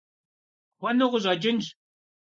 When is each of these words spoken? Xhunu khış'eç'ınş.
Xhunu 0.79 1.07
khış'eç'ınş. 1.11 1.65